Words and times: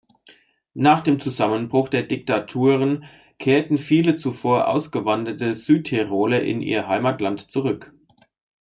Nach 0.73 1.01
dem 1.01 1.19
Zusammenbruch 1.19 1.87
der 1.87 2.01
Diktaturen 2.01 3.03
kehrten 3.37 3.77
viele 3.77 4.15
zuvor 4.15 4.67
ausgewanderte 4.67 5.53
Südtiroler 5.53 6.41
in 6.41 6.63
ihr 6.63 6.87
Heimatland 6.87 7.51
zurück. 7.51 7.93